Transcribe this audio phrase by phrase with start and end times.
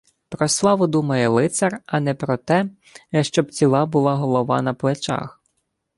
[0.29, 2.65] Про славу думає лицар, а не про те,
[3.21, 5.41] щоб ціла була голова на плечах.